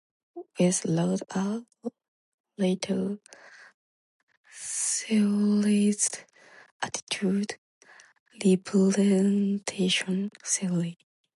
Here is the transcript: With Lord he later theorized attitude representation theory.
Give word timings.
With 0.57 0.83
Lord 0.85 1.21
he 1.31 1.89
later 2.57 3.19
theorized 4.51 6.23
attitude 6.81 7.59
representation 8.43 10.31
theory. 10.43 10.97